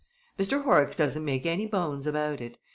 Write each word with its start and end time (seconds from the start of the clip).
Mr. 0.39 0.63
Horrocks 0.63 0.95
doesn't 0.95 1.23
make 1.23 1.45
any 1.45 1.67
bones 1.67 2.07
about 2.07 2.41
it. 2.41 2.57